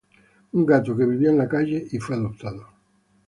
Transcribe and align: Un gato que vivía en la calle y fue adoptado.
Un 0.57 0.63
gato 0.65 0.95
que 0.97 1.05
vivía 1.05 1.29
en 1.29 1.37
la 1.37 1.47
calle 1.47 1.87
y 1.91 1.99
fue 1.99 2.15
adoptado. 2.15 2.65